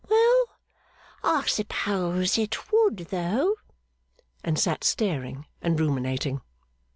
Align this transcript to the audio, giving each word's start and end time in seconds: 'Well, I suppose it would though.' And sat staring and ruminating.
'Well, 0.09 0.45
I 1.23 1.43
suppose 1.45 2.35
it 2.35 2.71
would 2.71 2.97
though.' 3.11 3.53
And 4.43 4.57
sat 4.57 4.83
staring 4.83 5.45
and 5.61 5.79
ruminating. 5.79 6.41